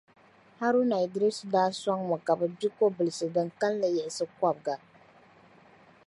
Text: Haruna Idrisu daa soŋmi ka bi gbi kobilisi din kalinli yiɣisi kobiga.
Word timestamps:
Haruna 0.61 0.97
Idrisu 1.05 1.43
daa 1.53 1.69
soŋmi 1.81 2.17
ka 2.25 2.33
bi 2.39 2.47
gbi 2.55 2.67
kobilisi 2.77 3.27
din 3.33 3.49
kalinli 3.59 3.87
yiɣisi 3.95 4.25
kobiga. 4.39 4.75